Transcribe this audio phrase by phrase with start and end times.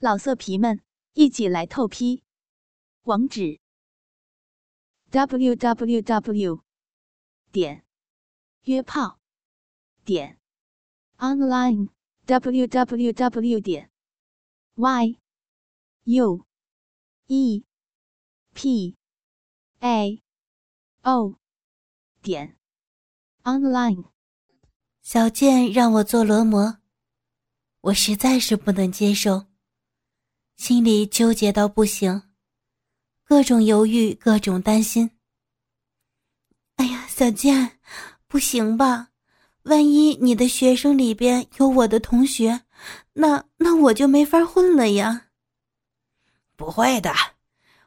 [0.00, 0.80] 老色皮们，
[1.14, 2.22] 一起来透批！
[3.02, 3.58] 网址
[5.10, 6.62] ：w w w
[7.50, 7.84] 点
[8.62, 9.18] 约炮
[10.04, 10.38] 点
[11.16, 11.88] online
[12.26, 13.90] w w w 点
[14.76, 15.18] y
[16.04, 16.46] u
[17.26, 17.64] e
[18.54, 18.96] p
[19.80, 20.22] a
[21.02, 21.40] o
[22.22, 22.56] 点
[23.42, 24.04] online。
[25.02, 26.78] 小健让我做罗摩，
[27.80, 29.47] 我实在是不能接受。
[30.58, 32.20] 心里纠结到不行，
[33.24, 35.12] 各种犹豫，各种担心。
[36.74, 37.78] 哎呀，小健，
[38.26, 39.10] 不行吧？
[39.62, 42.62] 万一你的学生里边有我的同学，
[43.12, 45.28] 那那我就没法混了呀。
[46.56, 47.14] 不会的，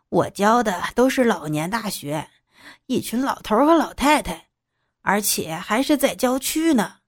[0.08, 2.30] 我教的都是老年大学，
[2.85, 4.48] 一群老头和老太太，
[5.02, 6.99] 而且还是在郊区呢，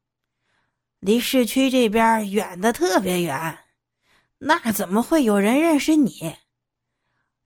[1.00, 3.60] 离市区这边远的特别远。
[4.46, 6.36] 那怎么会有人认识你？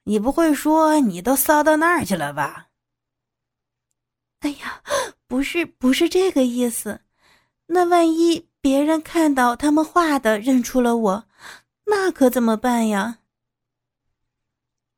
[0.03, 2.69] 你不会说你都骚到那儿去了吧？
[4.39, 4.81] 哎呀，
[5.27, 7.01] 不是，不是这个意思。
[7.67, 11.27] 那万一别人看到他们画的认出了我，
[11.85, 13.19] 那可怎么办呀？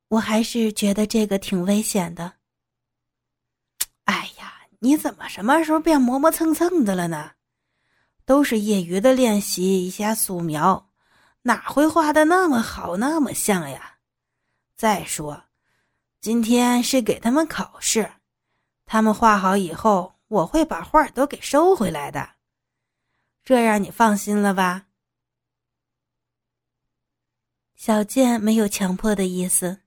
[0.10, 2.34] 我还是觉得这个挺危险的。
[4.06, 7.32] 哎呀，你怎么什么时候变磨磨蹭蹭的了呢？
[8.26, 10.89] 都是业余的练习一下素描。
[11.44, 14.00] 哪会画的那么好，那么像呀？
[14.76, 15.46] 再说，
[16.20, 18.12] 今天是给他们考试，
[18.86, 22.36] 他们画好以后，我会把画都给收回来的。
[23.44, 24.88] 这样你放心了吧？
[27.76, 29.82] 小健没有强迫的意思。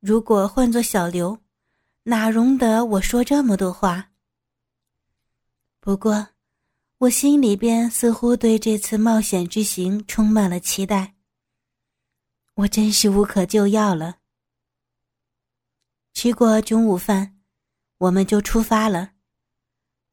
[0.00, 1.38] 如果换做小刘，
[2.02, 4.10] 哪容得我说这么多话？
[5.78, 6.31] 不过。
[7.02, 11.16] 我心里边似乎对这次冒险之行充满了期待。
[12.54, 14.18] 我真是无可救药了。
[16.14, 17.40] 吃过中午饭，
[17.98, 19.14] 我们就出发了。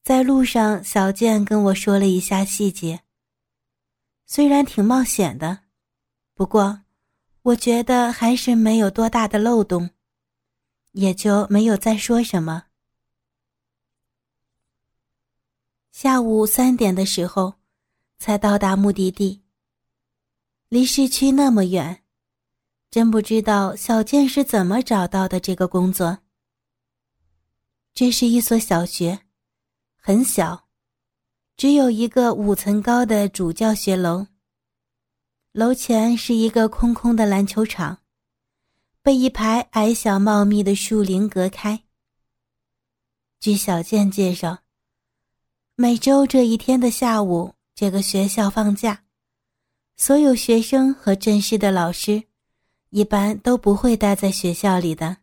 [0.02, 3.02] 在路上，小健跟我说了一下细节。
[4.26, 5.60] 虽然挺冒险的，
[6.34, 6.82] 不过
[7.44, 9.92] 我觉得还是没有多大的漏洞，
[10.94, 12.69] 也就没有再说什么。
[15.92, 17.56] 下午三点的时候，
[18.20, 19.42] 才到达目的地。
[20.70, 22.04] 离市区那么远，
[22.92, 26.20] 真不知道小健是怎么找到的这个工作。
[27.94, 29.20] 这是一所小学，
[29.96, 30.68] 很小，
[31.58, 34.28] 只有一个五层高的主教学楼。
[35.52, 37.98] 楼前是一个空空的篮球场，
[39.02, 41.84] 被一排矮小茂密的树林隔开。
[43.40, 44.60] 据小健介绍。
[45.82, 49.02] 每周这一天的下午，这个学校放假，
[49.96, 52.22] 所有学生和正式的老师，
[52.90, 55.16] 一般都不会待在学校里的。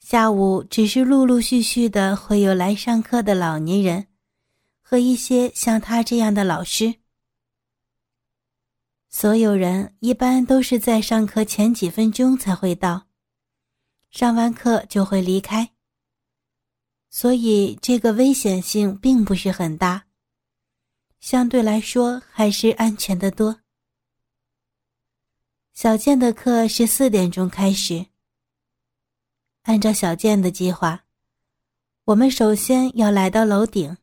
[0.00, 4.08] 下午只是陆陆续续的会有来上课的老年人，
[4.82, 6.96] 和一些像他这样的老师。
[9.08, 13.06] 所有人一般都是在上课前几分钟才会到，
[14.10, 15.73] 上完课就会离开。
[17.16, 20.06] 所以，这个危险性并不是很大，
[21.20, 23.60] 相对来说还是安全的多。
[25.72, 28.06] 小健的课是四点钟开始。
[29.62, 31.04] 按照小健的计划，
[32.06, 33.96] 我们首先要来到楼顶。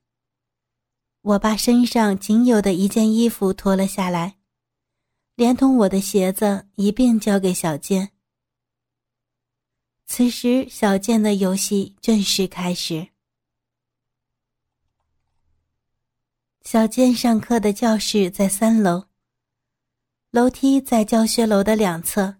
[1.19, 4.37] 我把身上仅有的一件衣服脱了下来，
[5.35, 8.13] 连同我的鞋子一并交给小健。
[10.13, 13.07] 此时，小健的游戏正式开始。
[16.63, 19.05] 小健上课的教室在三楼，
[20.31, 22.35] 楼梯在教学楼的两侧。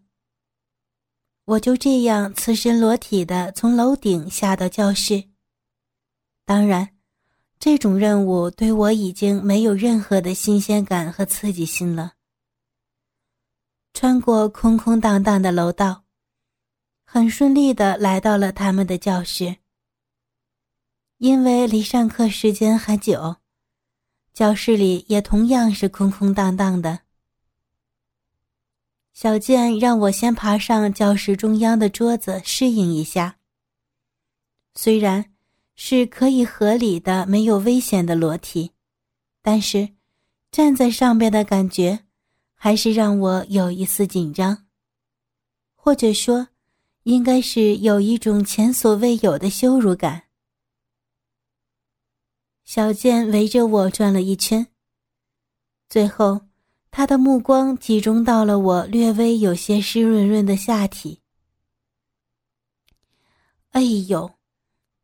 [1.46, 5.30] 我就这样赤身裸体的从楼顶下到教室。
[6.44, 6.90] 当然，
[7.58, 12.16] 这种任务对我已经没有任何的新鲜感和刺激性了。
[13.94, 16.01] 穿过空空荡荡的楼道。
[17.14, 19.58] 很顺利的来到了他们的教室。
[21.18, 23.36] 因为离上课时间还久，
[24.34, 27.02] 教室里也同样是空空荡荡的。
[29.12, 33.36] 小健让我先爬上教室中央的桌子适应一下。
[34.74, 35.34] 虽然
[35.76, 38.72] 是可以合理的、没有危险的裸体，
[39.42, 39.90] 但是
[40.50, 42.06] 站在上边的感觉，
[42.56, 44.66] 还是让我有一丝紧张，
[45.76, 46.48] 或者说。
[47.04, 50.24] 应该是有一种前所未有的羞辱感。
[52.64, 54.68] 小健围着我转了一圈，
[55.90, 56.42] 最后
[56.90, 61.22] 他的目光集中到了我略微有些湿润润的下体。
[63.72, 64.32] 哎呦，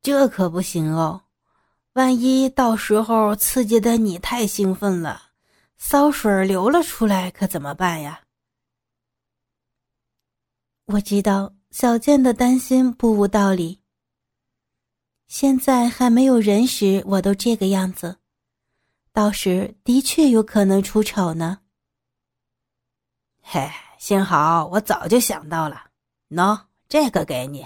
[0.02, 1.24] 这可不行哦！
[1.94, 5.32] 万一到时候刺激的你太兴奋了，
[5.78, 8.22] 骚水流了出来，可怎么办呀？
[10.86, 13.84] 我知道小健的担心不无道理。
[15.28, 18.18] 现在还没有人时，我都这个样子，
[19.14, 21.60] 到时的确有可能出丑呢。
[23.44, 23.70] 嘿，
[24.00, 25.92] 幸好我早就想到了，
[26.32, 27.64] 喏，这个给你。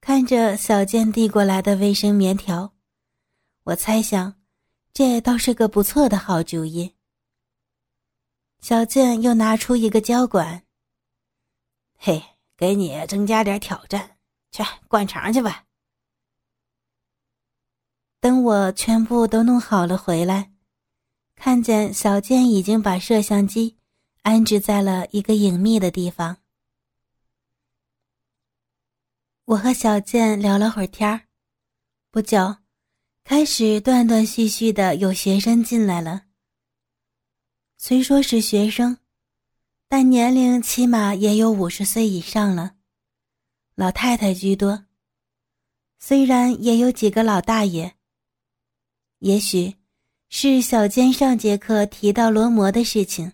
[0.00, 2.72] 看着小健递过来的卫生棉条，
[3.62, 4.34] 我猜想，
[4.92, 6.96] 这倒是个不错的好主意。
[8.58, 10.63] 小健又拿出一个胶管，
[11.96, 12.22] 嘿，
[12.56, 14.18] 给你增加点挑战，
[14.50, 15.64] 去灌肠去吧。
[18.20, 20.52] 等我全部都弄好了回来，
[21.34, 23.78] 看见小健已经把摄像机。
[24.22, 26.38] 安置在了一个隐秘的地方。
[29.44, 31.28] 我和小健聊了会儿天儿，
[32.10, 32.56] 不久，
[33.22, 36.22] 开始断断续续的有学生进来了。
[37.76, 38.96] 虽说是学生，
[39.88, 42.74] 但年龄起码也有五十岁以上了，
[43.74, 44.86] 老太太居多。
[45.98, 47.94] 虽然也有几个老大爷，
[49.20, 49.76] 也许
[50.28, 53.32] 是小健上节课提到罗摩的事情。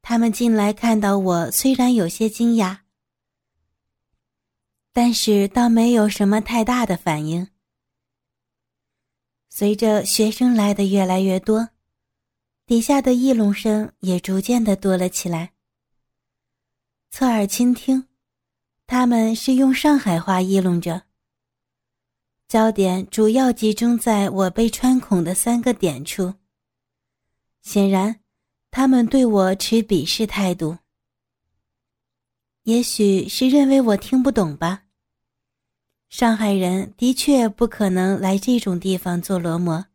[0.00, 2.78] 他们进来看到我，虽然有些惊讶，
[4.92, 7.48] 但是倒没有什么太大的反应。
[9.50, 11.68] 随着学生来的越来越多，
[12.68, 15.54] 底下的议论声也逐渐的多了起来。
[17.10, 18.06] 侧耳倾听，
[18.86, 21.04] 他们是用上海话议论着。
[22.46, 26.34] 焦点主要集中在我被穿孔的三个点处。
[27.62, 28.20] 显然。
[28.70, 30.76] 他们对我持鄙视态度，
[32.64, 34.82] 也许是认为我听不懂吧。
[36.10, 39.86] 上海人的确不可能来这种地方做罗摩，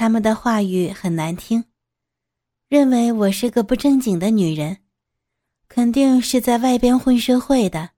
[0.00, 1.64] 他们的话语很难听，
[2.68, 4.78] 认为我是个不正经的女人，
[5.66, 7.90] 肯定是在外边混社会的，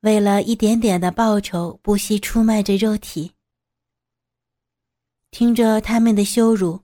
[0.00, 3.30] 为了一点点的报酬不惜出卖着肉体。
[5.30, 6.82] 听着他们的羞辱。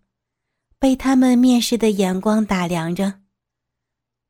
[0.79, 3.23] 被他们蔑视的眼光打量着，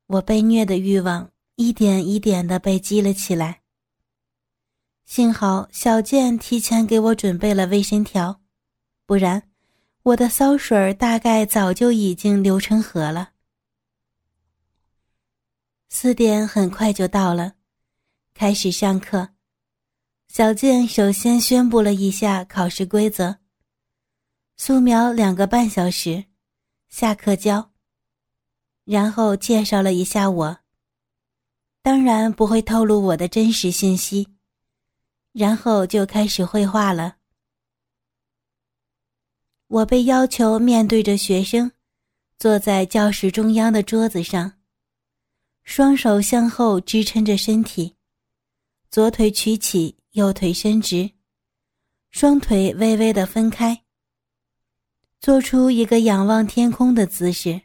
[0.07, 3.61] 我被虐的欲望一点一点的被激了起来。
[5.05, 8.41] 幸好小健提前给我准备了卫生条，
[9.07, 9.51] 不然
[10.05, 13.31] 我的骚水大概早就已经流成河了。
[15.89, 17.55] 四点很快就到了，
[18.35, 19.29] 开始上课。
[20.27, 23.37] 小健首先宣布了一下考试规则：
[24.57, 26.25] 素描两个半小时。
[26.89, 27.71] 下课教，
[28.85, 30.59] 然后介绍了一下我，
[31.81, 34.29] 当然不会透露我的真实信息，
[35.33, 37.17] 然后就开始绘画了。
[39.73, 41.73] 我被要求面对着学生，
[42.39, 44.53] 坐在教室中央的桌子上，
[45.65, 47.97] 双手向后支撑着身体，
[48.91, 51.11] 左腿曲起，右腿伸直，
[52.11, 53.83] 双腿微微的分开。
[55.19, 57.63] 做出一个仰望天空的姿势。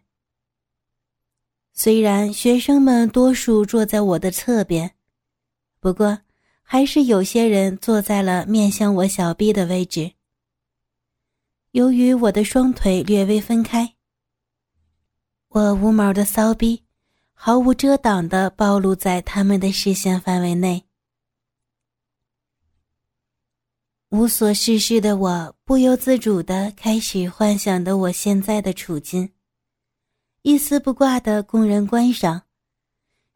[1.73, 4.89] 虽然学生们多数坐在我的侧边，
[5.81, 6.17] 不过
[6.61, 10.13] 还是有些人坐在了面向我小臂的位置。
[11.71, 13.95] 由于我的双腿略微分开，
[15.49, 16.83] 我无毛的骚逼
[17.33, 20.85] 毫无遮挡地暴露在他们的视线范围内。
[24.09, 29.29] 无所事事的我，不由自主地开始幻想的我现在的处境：
[30.43, 32.43] 一丝不挂的供人观赏，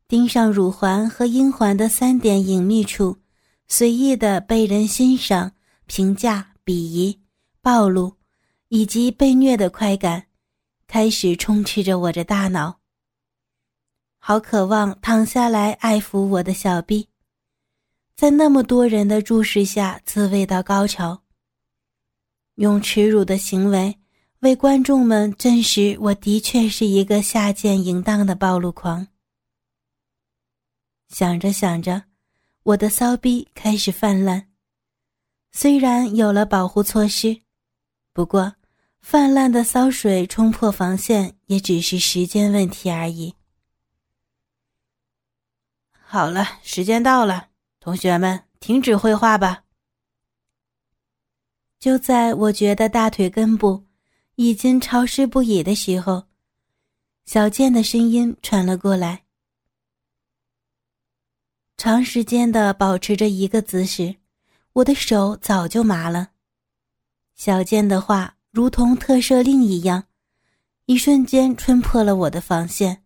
[0.07, 3.19] 盯上乳环和阴环的三点隐秘处，
[3.67, 5.51] 随意的被人欣赏、
[5.85, 7.21] 评价、鄙夷、
[7.61, 8.15] 暴露，
[8.73, 10.27] 以及被虐的快感，
[10.87, 12.79] 开始充斥着我的大脑。
[14.17, 17.09] 好渴望躺下来爱抚我的小臂。
[18.15, 21.21] 在那么多人的注视下，自慰到高潮。
[22.55, 23.99] 用耻辱的行为
[24.39, 29.05] 为观众们证实，我的确是一个下贱淫荡的暴露狂。
[31.09, 32.03] 想着想着，
[32.63, 34.47] 我的骚逼开始泛滥。
[35.51, 37.41] 虽然有了保护措施，
[38.13, 38.55] 不过
[39.01, 43.35] 泛滥的骚水冲破防线也只是时间问题而已。
[45.91, 47.49] 好了，时间到了。
[47.79, 49.63] 同学们，停止绘画吧！
[51.79, 53.85] 就在我觉得大腿根部
[54.35, 56.27] 已经潮湿不已的时候，
[57.25, 59.23] 小健的声音传了过来。
[61.75, 64.17] 长时间的保持着一个姿势，
[64.73, 66.31] 我的手早就麻了。
[67.33, 70.07] 小健的话如同特赦令一样，
[70.85, 73.05] 一瞬间冲破了我的防线。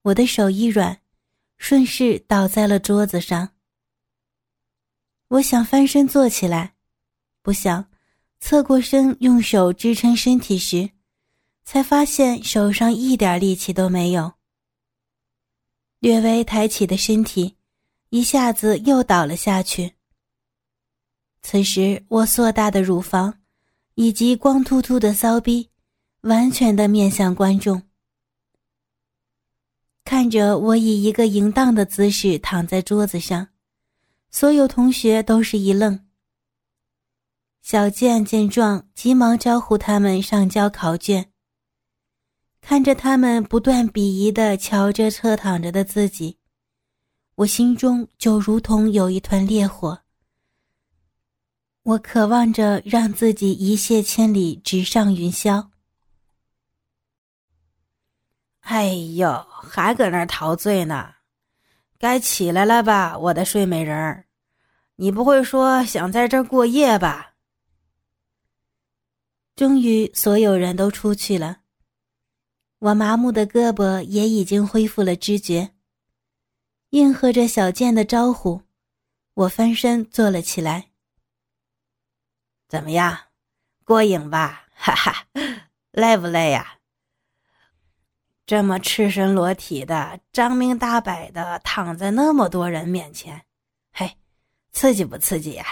[0.00, 1.02] 我的手一软，
[1.58, 3.50] 顺势倒在了桌子上。
[5.28, 6.76] 我想翻身坐起来，
[7.42, 7.90] 不想
[8.40, 10.88] 侧过身用手支撑身体时，
[11.62, 14.32] 才发现手上一点力气都没有。
[15.98, 17.56] 略微抬起的身体，
[18.08, 19.92] 一下子又倒了下去。
[21.42, 23.40] 此时，我硕大的乳房
[23.96, 25.70] 以及光秃秃的骚逼，
[26.20, 27.82] 完全的面向观众。
[30.04, 33.48] 看着我以一个淫荡的姿势躺在桌子上。
[34.30, 36.06] 所有同学都是一愣。
[37.62, 41.32] 小健见状，急忙招呼他们上交考卷。
[42.60, 46.36] 看着他们不断鄙夷的瞧着侧躺着的自己，
[47.36, 50.02] 我心中就如同有一团烈火。
[51.86, 55.68] 我渴望着让自己一泻千里，直上云霄。
[58.62, 61.14] 哎呦，还搁那儿陶醉呢？
[61.96, 64.26] 该起来了吧，我的睡美人儿。
[64.96, 67.34] 你不会说想在这儿过夜吧？
[69.54, 71.58] 终于，所有人都出去了，
[72.80, 75.70] 我麻木的胳膊也已经恢复了知觉。
[76.90, 78.62] 应和着小健的招呼，
[79.34, 80.90] 我翻身坐了起来。
[82.68, 83.18] 怎么样，
[83.84, 84.66] 过瘾吧？
[84.74, 85.26] 哈哈，
[85.92, 86.78] 累不累呀？
[88.44, 93.44] 这么赤身裸体的、张明大摆的躺在那么多人面前，
[93.92, 94.16] 嘿。
[94.72, 95.64] 刺激不刺激呀？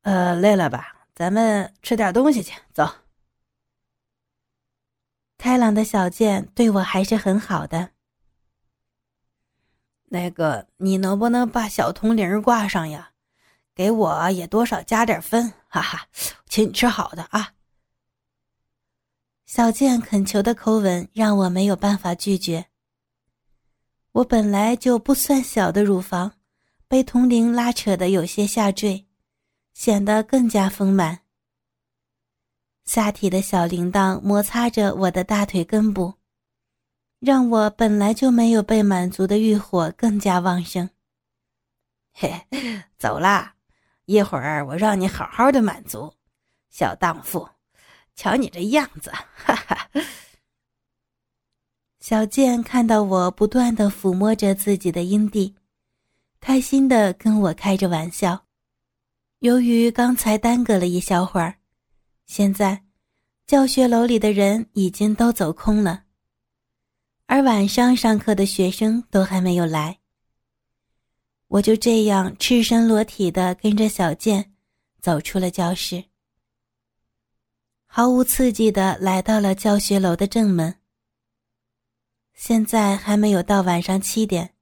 [0.00, 1.06] 呃，累了吧？
[1.14, 2.58] 咱们吃点东西去。
[2.72, 2.88] 走。
[5.36, 7.90] 开朗的小健对我还是很好的。
[10.04, 13.12] 那个，你能不能把小铜铃挂上呀？
[13.76, 16.08] 给我也多少加点分，哈哈，
[16.48, 17.52] 请你吃好的啊。
[19.44, 22.64] 小健恳求的口吻让我没有办法拒绝。
[24.12, 26.32] 我本来就不算小的乳房，
[26.88, 29.06] 被铜铃拉扯的有些下坠，
[29.74, 31.20] 显得更加丰满。
[32.86, 36.14] 下体的小铃铛摩擦着我的大腿根部，
[37.20, 40.88] 让我本来就没有被满足的欲火更加旺盛。
[42.14, 42.46] 嘿，
[42.96, 43.55] 走啦，
[44.06, 46.12] 一会儿我让你好好的满足，
[46.70, 47.48] 小荡妇，
[48.14, 49.90] 瞧你这样子，哈哈。
[51.98, 55.56] 小健看到我不断的抚摸着自己的阴蒂，
[56.40, 58.44] 开心的跟我开着玩笑。
[59.40, 61.56] 由于刚才耽搁了一小会儿，
[62.26, 62.84] 现在
[63.44, 66.04] 教学楼里的人已经都走空了，
[67.26, 69.98] 而晚上上课的学生都还没有来。
[71.56, 74.52] 我就这样赤身裸体的跟着小健
[75.00, 76.04] 走出了教室，
[77.86, 80.74] 毫无刺激的来到了教学楼的正门。
[82.34, 84.54] 现在还没有到晚上七点，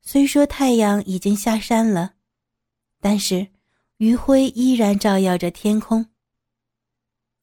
[0.00, 2.14] 虽说太阳已经下山了，
[2.98, 3.48] 但是
[3.98, 6.06] 余晖依然照耀着天空。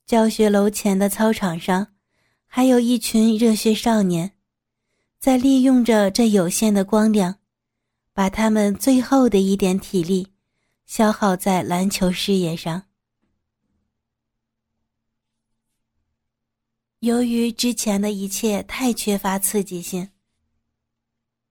[0.08, 1.94] 教学楼前的操场上，
[2.48, 4.32] 还有一群热血少年，
[5.20, 7.39] 在利用着这有限的光亮，
[8.20, 10.28] 把他们最后的一点体力
[10.86, 12.84] 消耗在篮球事业上。
[17.00, 20.10] 由于之前的一切太缺乏刺激性，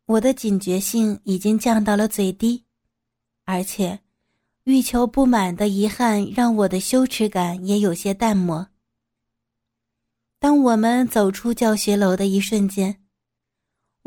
[0.04, 2.62] 我的警觉性已经降到了最低，
[3.44, 4.00] 而且
[4.64, 8.68] 欲求不满的遗憾让我的羞耻感也有些淡漠。
[10.38, 13.02] 当我们走出教学楼的一瞬间，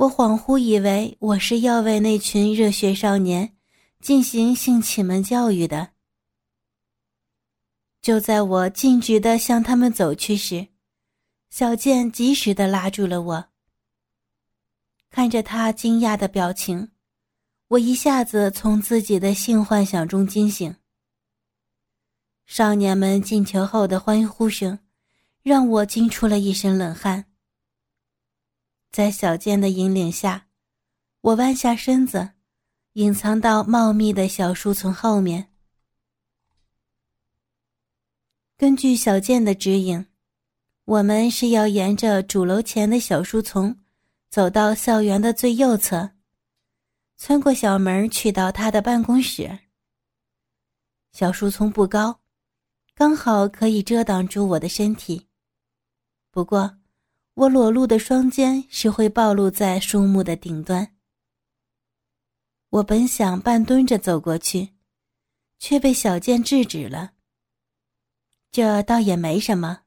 [0.02, 3.56] 我恍惚以为我是要为那群热血少年
[4.00, 5.92] 进行性启蒙教育的。
[8.02, 10.70] 就在我径直的向他们走去时，
[11.52, 13.46] 小健及时的拉住了我。
[15.12, 16.90] 看着他惊讶的表情，
[17.68, 20.76] 我一下子从自己的性幻想中惊醒。
[22.48, 24.80] 少年们进球后的欢呼声，
[25.44, 27.31] 让我惊出了一身冷汗。
[28.92, 30.48] 在小健的引领下，
[31.22, 32.32] 我弯下身子，
[32.94, 35.50] 隐藏到茂密的小树丛后面。
[38.58, 40.06] 根据小健的指引。
[40.86, 43.78] 我们是要沿着主楼前的小树丛，
[44.30, 46.10] 走到校园的最右侧，
[47.18, 49.60] 穿过小门去到他的办公室。
[51.14, 52.20] 小树丛不高，
[52.94, 55.28] 刚好可以遮挡住我的身体。
[56.30, 56.78] 不过，
[57.34, 60.96] 我裸露的双肩是会暴露在树木的顶端。
[62.70, 64.70] 我本想半蹲着走过去，
[65.60, 67.12] 却被小健制止了。
[68.52, 69.84] 这倒也没什么，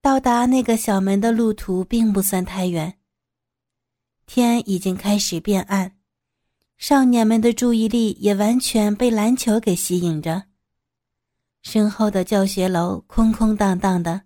[0.00, 2.98] 到达那个小门的路途并不算太远。
[4.24, 5.96] 天已经开始变暗，
[6.78, 10.44] 少年们的注意力也完全被篮球给吸引着。
[11.62, 14.22] 身后的教学楼空空荡荡的，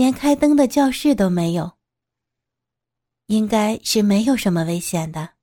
[0.00, 1.72] 连开灯的教室都没有。
[3.26, 5.34] 应该是没有什么危险的。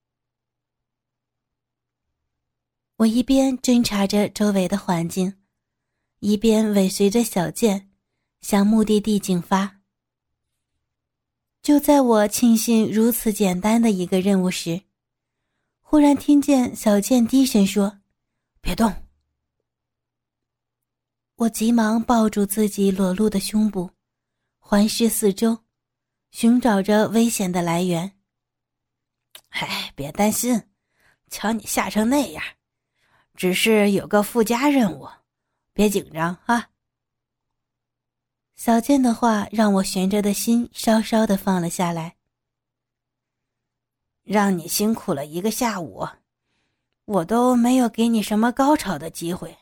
[2.95, 5.35] 我一边侦查着周围的环境。
[6.21, 7.91] 一边尾随着小健
[8.41, 9.81] 向目的地进发。
[11.61, 14.81] 就在我庆幸如此简单的一个任务时，
[15.81, 17.99] 忽然听见小健低声说
[18.59, 18.91] ：“别动。”
[21.37, 23.91] 我急忙抱住自己裸露的胸部，
[24.69, 25.63] 环视四周，
[26.29, 28.19] 寻找着危险的来源。
[29.51, 30.61] 哎，别担心，
[31.29, 32.43] 瞧你吓成那样，
[33.33, 35.07] 只是有个附加任务。
[35.71, 36.71] 别紧张啊！
[38.57, 42.17] 小健的话让我悬着的心稍稍的放了下来。
[44.23, 46.05] 让你辛苦了一个下午，
[47.05, 49.57] 我都没有给你什么高潮的机会，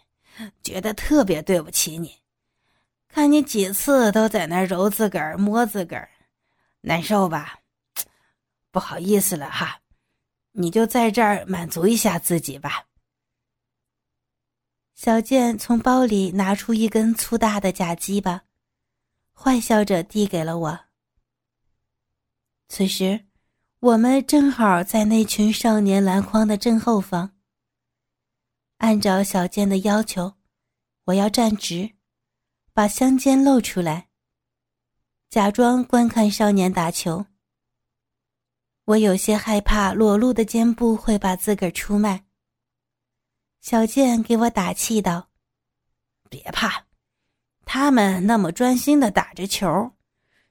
[0.63, 2.24] 觉得特别对不起你。
[3.15, 6.09] 看你几次都在那揉自个儿、摸自个儿，
[6.81, 7.59] 难受吧？
[8.71, 9.79] 不好意思了哈，
[10.51, 12.87] 你就在这儿满足一下自己吧。
[14.95, 18.43] 小健从包里拿出一根粗大的假鸡巴，
[19.31, 20.79] 坏笑着递给了我。
[22.67, 23.27] 此时，
[23.79, 27.31] 我们正好在那群少年篮筐的正后方。
[28.79, 30.33] 按照小健的要求，
[31.05, 31.94] 我要站直，
[32.75, 34.09] 把香肩露出来，
[35.29, 37.25] 假装观看少年打球。
[38.83, 42.25] 我有些害怕裸露的肩部会把自个儿出卖。
[43.61, 45.29] 小健给我打气道
[46.29, 46.83] ：“别怕，
[47.63, 49.93] 他们那么专心的打着球，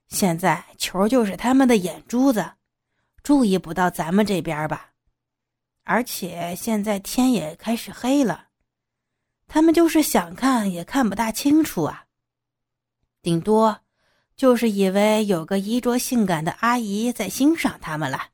[0.08, 2.52] 现在球就是他们的眼珠子，
[3.22, 4.94] 注意不到咱们这边吧？
[5.82, 8.48] 而且现在天也开始黑了，
[9.46, 12.03] 他们就是想看也看不大清楚啊。
[13.24, 13.80] 顶多
[14.36, 18.28] 就是以为有个衣着性感的阿姨在欣赏他们了，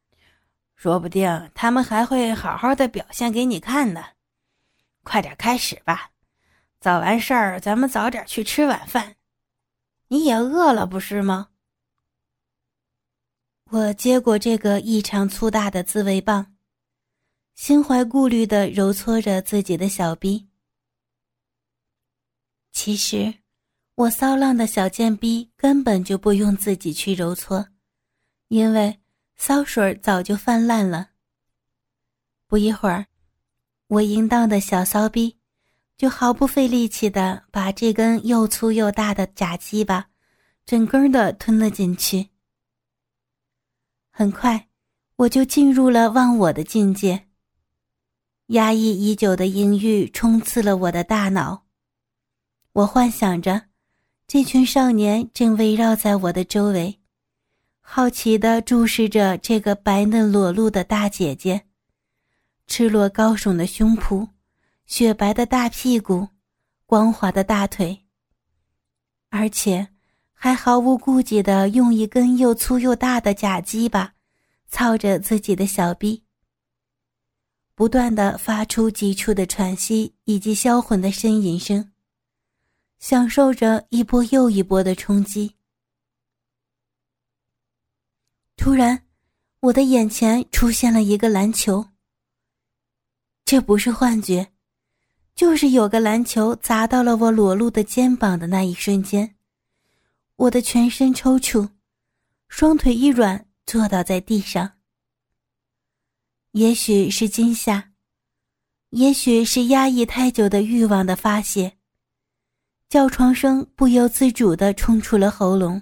[0.74, 4.05] 说不定他们还会好好的表现给你看呢。”
[5.05, 6.11] 快点开始吧，
[6.81, 9.14] 早完事儿咱们早点去吃晚饭。
[10.09, 11.50] 你也饿了不是吗？
[13.70, 16.57] 我接过这个异常粗大的自慰棒，
[17.55, 20.48] 心怀顾虑的揉搓着自己的小臂。
[22.72, 23.33] 其实，
[24.00, 27.68] 我骚浪的小贱逼根本就不用自己去揉搓，
[28.48, 28.98] 因为
[29.36, 31.10] 骚水早就泛滥了。
[32.46, 33.04] 不一会儿。
[33.88, 35.36] 我淫荡的小骚逼，
[35.98, 40.08] 就毫不费力气的把这根又粗又大的假鸡巴，
[40.64, 42.30] 整根的吞了进去。
[44.10, 44.68] 很快，
[45.16, 47.26] 我就进入了忘我的境界。
[48.46, 51.66] 压抑已久的阴欲冲刺了我的大脑。
[52.72, 53.66] 我幻想着，
[54.33, 57.01] 这群少年正围绕在我的周围，
[57.81, 61.62] 好奇地注视着这个白嫩裸露的大姐姐。
[62.69, 64.29] 赤裸高耸的胸脯，
[64.87, 66.29] 雪白的大屁股，
[66.87, 68.05] 光滑的大腿，
[69.31, 69.88] 而且
[70.33, 74.14] 还毫无顾忌地用一根又粗又大的假鸡巴
[74.69, 76.23] 操着自己的小臂，
[77.75, 81.89] 不断的发出急促的喘息以及销魂的呻吟声，
[83.00, 85.56] 享受着一波又一波的冲击。
[88.56, 89.06] 突然，
[89.60, 91.88] 我的眼前出现了一个篮球。
[93.46, 94.52] 这不是幻觉，
[95.34, 99.34] 就是有个篮球砸到了我裸露的肩膀的那一瞬间，
[100.36, 101.70] 我的全身抽搐，
[102.48, 104.72] 双腿一软，坐倒在地上。
[106.52, 107.92] 也许是惊吓，
[108.90, 111.78] 也许是压抑太久的欲望的发泄，
[112.90, 115.81] 叫床声不由自主的冲出了喉咙。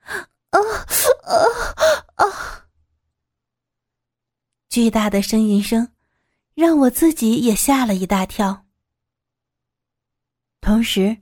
[0.00, 0.58] 啊
[1.22, 1.36] 啊
[2.16, 2.66] 啊！
[4.68, 5.88] 巨大的呻吟声。
[6.54, 8.64] 让我自己也吓了一大跳。
[10.62, 11.14] 同时，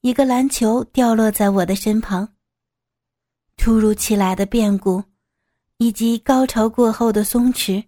[0.00, 2.26] 一个篮球掉落在我的身旁。
[3.58, 5.04] 突如其来的变故，
[5.76, 7.84] 以及高潮过后的松弛，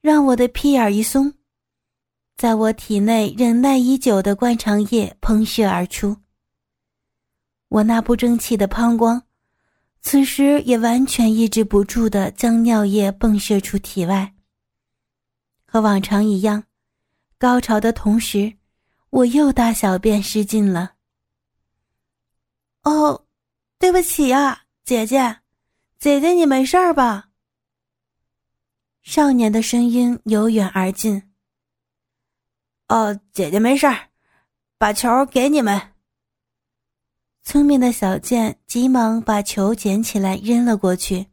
[0.00, 1.30] 让我的屁眼一松，
[2.36, 6.16] 在我体内忍耐已久的灌肠液喷射而出，
[7.68, 9.22] 我那不争气的膀胱，
[10.00, 14.34] 此时也完全抑制不住的将尿液迸射出体外。
[15.64, 16.64] 和往常一样，
[17.38, 18.52] 高潮的同时，
[19.10, 20.94] 我又大小便失禁了。
[22.82, 23.26] 哦，
[23.78, 25.38] 对不起呀，姐姐，
[25.98, 27.30] 姐姐你没事吧？
[29.02, 31.30] 少年的声音由远而近。
[32.88, 34.10] 哦，姐姐没事儿，
[34.78, 35.92] 把球给你们。
[37.42, 41.26] 聪明的小健急忙把球捡起来扔了过去。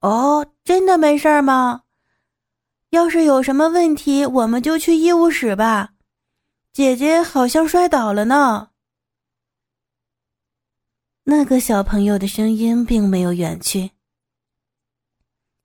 [0.00, 1.82] 哦，真的没事儿吗？
[2.90, 5.94] 要是有什么问题，我们就去医务室吧。
[6.72, 8.70] 姐姐好像摔倒了呢。
[11.24, 13.90] 那个小朋友的声音并没有远去。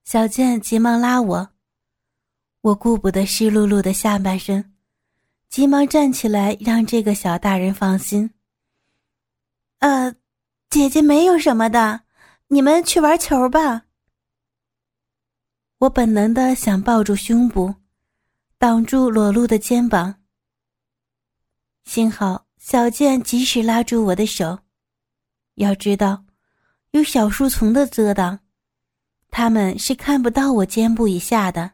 [0.04, 1.50] 小健急忙拉我，
[2.62, 4.74] 我顾不得湿漉漉的下半身，
[5.50, 8.32] 急忙站起来让这个小大人放心。
[9.80, 10.14] 呃，
[10.70, 12.02] 姐姐没有什么的，
[12.50, 13.86] 你们去玩球吧。
[15.80, 17.74] 我本能的想抱住胸部，
[18.60, 20.22] 挡住裸露的肩膀。
[21.86, 24.60] 幸好小健及时拉住我的手。
[25.56, 26.24] 要知道，
[26.92, 28.40] 有小树丛的遮挡，
[29.32, 31.72] 他们是看不到我肩部以下的。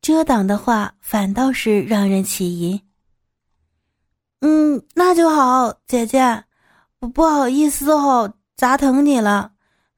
[0.00, 2.82] 遮挡的话，反倒是让人起疑。
[4.40, 6.44] 嗯，那就好，姐姐。
[6.98, 9.52] 不不好意思哦，砸疼你了。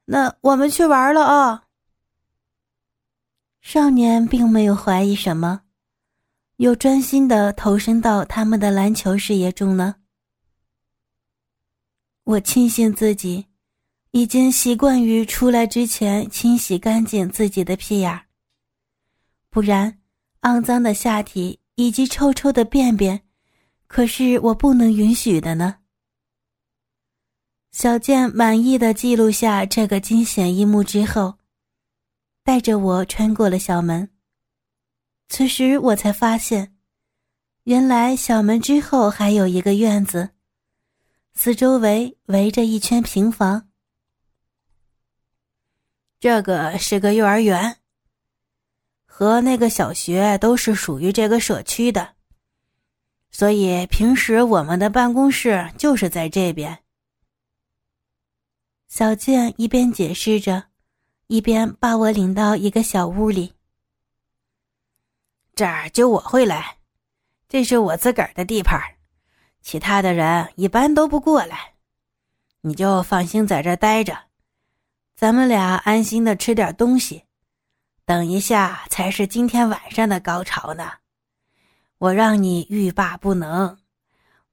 [0.05, 1.63] 那我们去玩了啊。
[3.61, 5.61] 少年并没有怀疑什么，
[6.57, 9.95] 又专心的投身到他们的篮球事业中呢。
[12.23, 13.45] 我庆幸自己
[14.11, 18.21] 已经习惯于出来之前清洗干净自己的屁眼
[19.49, 19.99] 不然
[20.41, 23.21] 肮脏的下体以及臭臭的便便，
[23.87, 25.77] 可是我不能允许的呢。
[27.71, 31.37] 小健满意的记录下这个惊险一幕之后，
[32.43, 34.09] 带着我穿过了小门。
[35.27, 36.75] 此时我才发现，
[37.63, 40.31] 原来小门之后还有一个院子，
[41.33, 43.69] 四周围围着一圈平房。
[46.19, 47.78] 这个是个幼儿园，
[49.19, 52.13] 和那个小学都是属于这个社区的，
[53.31, 56.79] 所以平时我们的办公室就是在这边。
[58.87, 60.63] 小健一边解释着，
[61.27, 63.51] 一边把我领到一个小屋里。
[65.53, 66.77] 这儿就我会来，
[67.49, 68.81] 这是我自个儿的地盘，
[69.61, 71.73] 其他的人一般都不过来。
[72.61, 74.17] 你就放心在这待着，
[75.17, 77.25] 咱们俩安心的吃点东西，
[78.09, 80.93] 等一下才是今天晚上的高潮呢。
[81.99, 83.77] 我让你欲罢不能，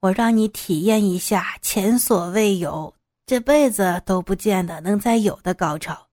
[0.01, 2.95] 我让你体验一下前所未有。
[3.25, 6.09] 这辈子都不见得能再有的高潮，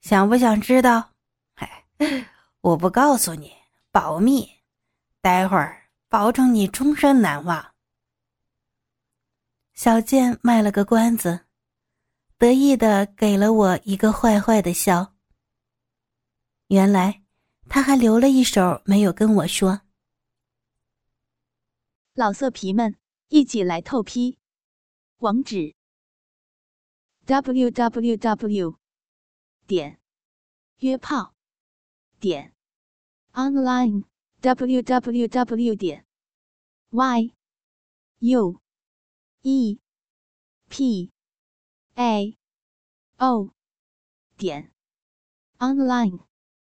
[0.00, 1.12] 想不想知道？
[1.54, 1.86] 嗨，
[2.60, 3.52] 我不告诉你，
[3.92, 4.50] 保密。
[5.20, 7.64] 待会儿保证你终身难忘。
[9.74, 11.42] 小贱卖了个关子，
[12.36, 15.12] 得意的给了我一个坏坏的笑。
[16.70, 17.24] 原来
[17.68, 19.80] 他还留了一手没有跟我说。
[22.14, 24.38] 老色皮们，一起来透批！
[25.16, 25.74] 网址
[27.26, 28.78] ：w w w
[29.66, 30.00] 点
[30.78, 31.34] 约炮
[32.20, 32.54] 点
[33.32, 34.04] online
[34.40, 36.06] w w w 点
[36.90, 37.34] y
[38.20, 38.60] u
[39.42, 39.80] e
[40.68, 41.10] p
[41.96, 42.38] a
[43.16, 43.50] o
[44.36, 44.72] 点
[45.58, 46.29] online。